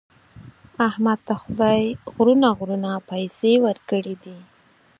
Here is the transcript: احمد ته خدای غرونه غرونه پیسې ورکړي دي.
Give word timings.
احمد 0.87 1.19
ته 1.27 1.33
خدای 1.43 1.81
غرونه 2.13 2.49
غرونه 2.59 2.91
پیسې 3.09 3.51
ورکړي 3.65 4.15
دي. 4.23 4.37